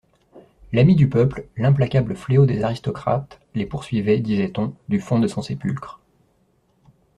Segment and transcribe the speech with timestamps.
[0.73, 5.99] L'Ami du peuple, l'implacable fléau des aristocrates, les poursuivait, disait-on, du fond de son sépulcre.